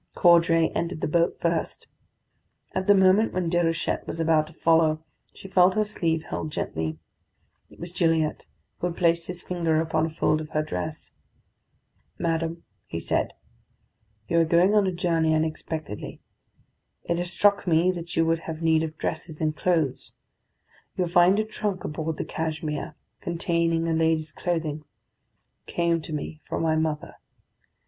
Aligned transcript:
Caudray 0.15 0.69
entered 0.69 1.01
the 1.01 1.07
boat 1.07 1.37
first. 1.39 1.85
At 2.73 2.87
the 2.87 2.95
moment 2.95 3.33
when 3.33 3.51
Déruchette 3.51 4.07
was 4.07 4.19
about 4.19 4.47
to 4.47 4.53
follow, 4.53 5.03
she 5.31 5.47
felt 5.47 5.75
her 5.75 5.83
sleeve 5.83 6.23
held 6.23 6.51
gently. 6.51 6.97
It 7.69 7.79
was 7.79 7.91
Gilliatt, 7.91 8.47
who 8.79 8.87
had 8.87 8.97
placed 8.97 9.27
his 9.27 9.43
finger 9.43 9.79
upon 9.79 10.07
a 10.07 10.09
fold 10.09 10.41
of 10.41 10.49
her 10.57 10.63
dress. 10.63 11.11
"Madam," 12.17 12.63
he 12.87 12.99
said, 12.99 13.33
"you 14.27 14.39
are 14.39 14.43
going 14.43 14.73
on 14.73 14.87
a 14.87 14.91
journey 14.91 15.35
unexpectedly. 15.35 16.19
It 17.03 17.19
has 17.19 17.31
struck 17.31 17.67
me 17.67 17.91
that 17.91 18.15
you 18.15 18.25
would 18.25 18.39
have 18.39 18.63
need 18.63 18.81
of 18.81 18.97
dresses 18.97 19.39
and 19.39 19.55
clothes. 19.55 20.13
You 20.95 21.03
will 21.03 21.09
find 21.11 21.37
a 21.37 21.45
trunk 21.45 21.83
aboard 21.83 22.17
the 22.17 22.25
Cashmere, 22.25 22.95
containing 23.19 23.87
a 23.87 23.93
lady's 23.93 24.31
clothing. 24.31 24.83
It 25.67 25.71
came 25.73 26.01
to 26.01 26.11
me 26.11 26.41
from 26.49 26.63
my 26.63 26.75
mother. 26.75 27.17